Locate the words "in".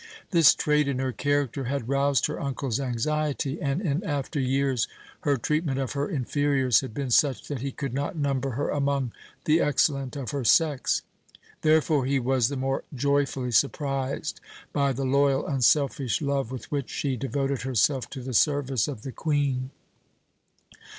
0.87-0.97, 3.83-4.03